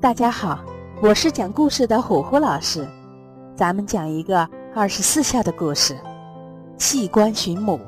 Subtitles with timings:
[0.00, 0.58] 大家好，
[1.02, 2.88] 我是讲故事的虎虎老师，
[3.54, 5.94] 咱们讲一个二十四孝的故事。
[6.78, 7.78] 弃官寻母。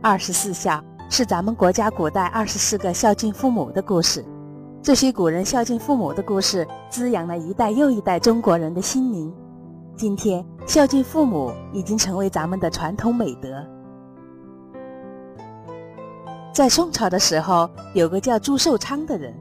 [0.00, 0.80] 二十四孝
[1.10, 4.24] 是咱们国家古代二十四个孝敬父母的故事。
[4.80, 9.34] 这些古人孝敬父母的故事，滋养了一代又一代中国人的心灵。
[9.96, 13.48] 今天，孝敬父母已经成为咱们的传统美德。
[16.52, 19.34] 在宋朝的时候，有个叫朱寿昌的人。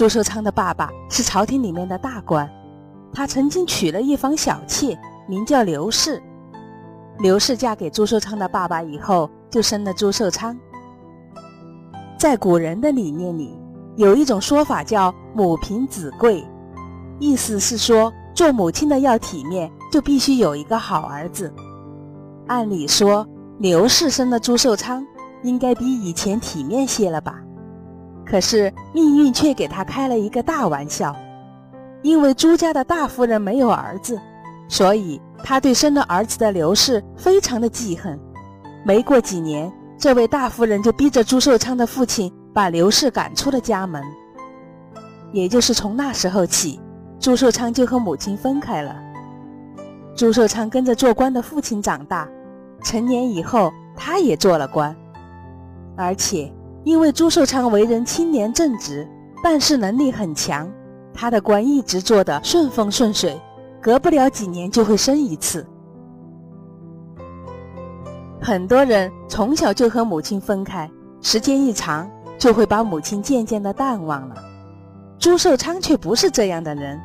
[0.00, 2.50] 朱寿昌的爸爸是朝廷里面的大官，
[3.12, 6.22] 他曾经娶了一房小妾，名叫刘氏。
[7.18, 10.58] 刘氏嫁给朱寿昌的爸爸以后，就生了朱寿昌。
[12.18, 13.60] 在古人的理念里，
[13.96, 16.42] 有一种说法叫“母凭子贵”，
[17.20, 21.52] 意思是说做母亲的要体面，就必须有一个好儿子。
[22.46, 25.06] 按理说，刘氏生的朱寿昌
[25.42, 27.38] 应该比以前体面些了吧？
[28.30, 31.16] 可是命运却给他开了一个大玩笑，
[32.00, 34.20] 因为朱家的大夫人没有儿子，
[34.68, 38.16] 所以他对生了儿子的刘氏非常的记恨。
[38.84, 44.00] 没过几年，这位大夫人就逼着朱寿昌的父亲把刘氏赶出了家门。
[45.32, 46.80] 也就是从那时候起，
[47.18, 48.94] 朱寿昌就和母亲分开了。
[50.14, 52.28] 朱寿昌跟着做官的父亲长大，
[52.84, 54.94] 成年以后他也做了官，
[55.96, 56.52] 而且。
[56.84, 59.06] 因为朱寿昌为人清廉正直，
[59.42, 60.70] 办事能力很强，
[61.12, 63.38] 他的官一直做得顺风顺水，
[63.80, 65.66] 隔不了几年就会升一次。
[68.40, 74.34] 很多人从小就和母亲分开，时间一长就会把母亲渐渐的淡忘了。
[75.18, 76.98] 朱寿昌却不是这样的人，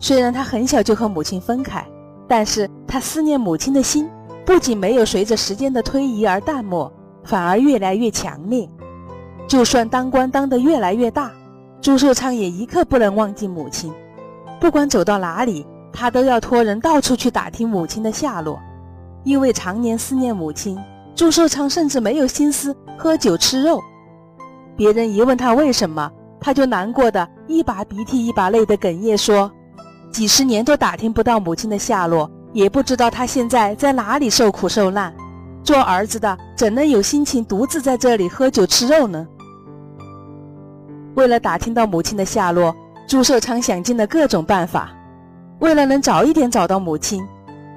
[0.00, 1.86] 虽然他很小就和母亲分开，
[2.26, 4.10] 但是他思念母亲的心
[4.44, 6.92] 不仅没有随着时间的推移而淡漠，
[7.22, 8.68] 反而越来越强烈。
[9.52, 11.30] 就算当官当得越来越大，
[11.82, 13.92] 朱寿昌也一刻不能忘记母亲。
[14.58, 18.58] 不管走到哪里，他都要托人到处去打听母亲的下落。
[19.24, 20.78] 因为常年思念母亲，
[21.14, 23.78] 朱寿昌甚至没有心思喝酒吃肉。
[24.74, 29.52] 别人一问他为什么，他就难过的一把鼻涕一把泪的哽咽说
[30.10, 35.12] ：“几十年都打听不到母亲的下落，也不知道她现在在哪里受苦受难。
[35.62, 39.28] 做儿子的怎能有心情独自在这里喝酒吃肉呢？”
[41.14, 42.74] 为了打听到母亲的下落，
[43.06, 44.90] 朱寿昌想尽了各种办法。
[45.58, 47.22] 为了能早一点找到母亲，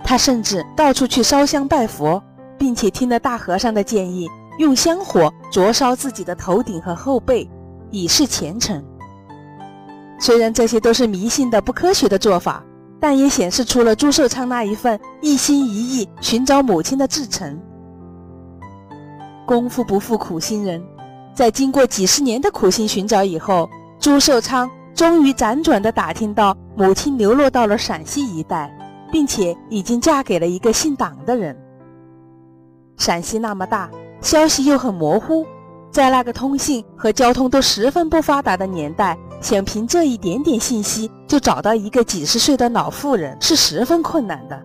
[0.03, 2.21] 他甚至到处去烧香拜佛，
[2.57, 7.49] 并且听了大和尚的建议，用香火灼烧自己的头顶和后背，
[7.91, 8.83] 以示虔诚。
[10.17, 12.63] 虽然这些都是迷信的不科学的做法，
[12.99, 17.59] 但也显示出了朱寿昌那一份一心一意寻找母亲的至诚。
[19.45, 20.81] 功夫不负苦心人。
[21.35, 23.69] 在经过几十年的苦心寻找以后，
[23.99, 28.73] 朱寿昌终于辗转地打听到母亲流落到了陕西一带，
[29.11, 31.53] 并且已经嫁给了一个姓党的人。
[32.95, 33.89] 陕西那么大，
[34.21, 35.45] 消息又很模糊，
[35.91, 44.57] 在那个通信和交通都十分不发达的年代，想凭这一点点信息就找到一个几十岁的老妇人是十分困难的。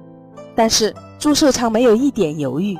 [0.54, 2.78] 但是朱寿昌没有一点犹豫，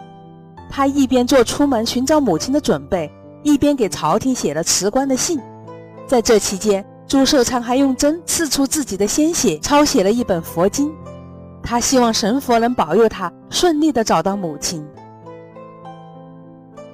[0.71, 3.13] 他一边做出门寻找母亲的准备。
[3.43, 5.41] 一边给朝廷写了辞官的信，
[6.07, 10.93] 在这期间，朱寿昌还用针刺出自己的鲜血，抄写了一本佛经。
[11.63, 14.87] 他希望神佛能保佑他顺利的找到母亲。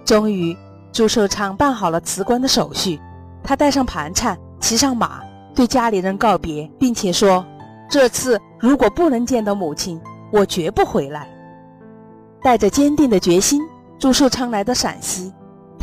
[0.04, 0.56] 终于，
[0.92, 3.00] 朱寿昌办好了辞官的手续，
[3.42, 5.20] 他带上盘缠，骑上马，
[5.54, 7.44] 对家里人告别，并且说
[7.90, 10.00] ：“这次如果不能见到母亲，
[10.32, 11.28] 我绝不回来。”
[12.42, 13.60] 带着坚定的决心，
[13.98, 15.32] 朱寿昌来到陕西。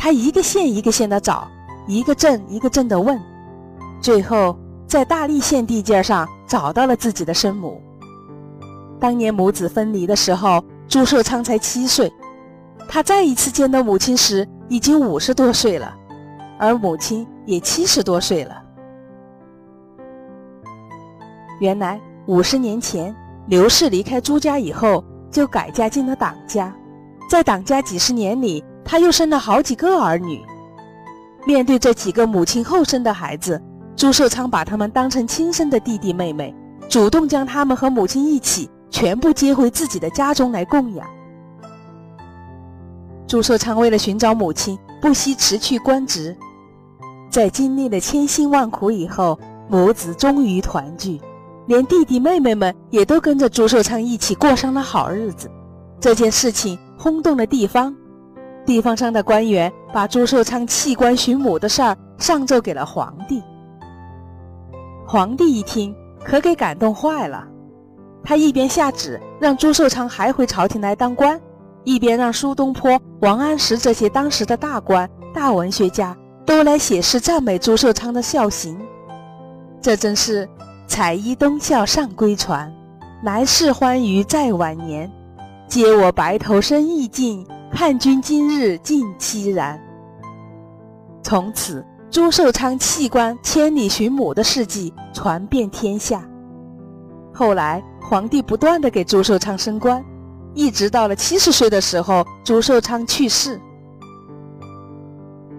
[0.04, 1.48] 他一个县一个县的找，
[1.86, 3.18] 一个镇一个镇的问，
[4.02, 4.54] 最后
[4.86, 7.80] 在大荔县地界上找到了自己的生母。
[9.00, 12.12] 当年母子分离的时候，朱寿昌才七岁，
[12.86, 15.96] 他再一次见到母亲时已经五十多岁了，
[16.58, 18.62] 而母亲也七十多岁了。
[21.60, 23.16] 原来五十年前，
[23.46, 26.70] 刘氏离开朱家以后，就改嫁进了党家，
[27.30, 28.62] 在党家几十年里。
[28.94, 30.40] 他又生了好几个儿女，
[31.44, 33.60] 面对这几个母亲后生的孩子，
[33.96, 36.54] 朱寿昌把他们当成亲生的弟弟妹妹，
[36.88, 41.04] 主动将他们和母亲一起全部接回自己的家中来供养。
[43.26, 46.36] 朱寿昌为了寻找母亲，不惜辞去官职，
[47.28, 49.36] 在经历了千辛万苦以后，
[49.68, 51.20] 母子终于团聚，
[51.66, 55.50] 连弟弟妹妹们也都跟着朱寿昌一起过上了好日子。
[55.98, 57.92] 这件事情轰动了地方。
[58.66, 63.42] 地方上的官员把朱寿昌弃官寻母的事儿上奏给了皇帝。
[65.06, 65.94] 皇帝一听，
[66.24, 67.46] 可给感动坏了。
[68.22, 71.38] 他一边下旨让朱寿昌还回朝廷来当官，
[71.84, 76.16] 一边让苏东坡、王安石这些当时的大官、大文学家
[76.46, 78.80] 都来写诗赞美朱寿昌的孝行。
[79.82, 80.48] 这真是
[80.86, 82.74] 采衣东校上归船，
[83.22, 85.12] 来世欢愉在晚年。
[85.68, 89.78] 嗟我白头身易尽，叛军今日尽凄然。
[91.24, 96.22] 从此，朱寿昌弃官千里寻母的事迹传遍天下。
[97.32, 100.02] 后来，皇帝不断的给朱寿昌升官，
[100.54, 103.60] 一直到了七十岁的时候，朱寿昌去世。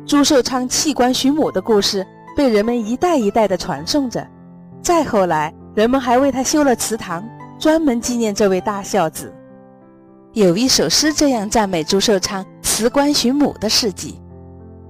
[0.06, 4.26] 朱寿昌弃官寻母的故事被人们一代一代的传颂着。
[4.82, 7.28] 再后来，人们还为他修了祠堂，
[7.60, 9.34] 专门纪念这位大孝子。
[10.36, 14.20] 有一首诗这样赞美朱寿昌辞官寻母的事迹：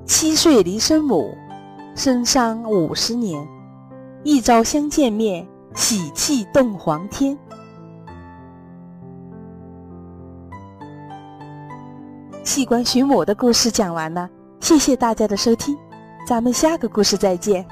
[0.04, 1.38] 七岁离生母，
[1.96, 3.48] 生伤五十年，
[4.24, 5.48] 一朝相见面。
[5.76, 7.38] 喜气动皇天。
[12.44, 14.28] 弃官寻母的故事讲完了，
[14.62, 15.78] 谢谢大家的收听，
[16.26, 17.64] 咱们下个故事再见。